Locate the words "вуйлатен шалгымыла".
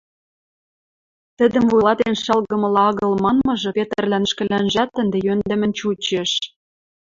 1.71-2.83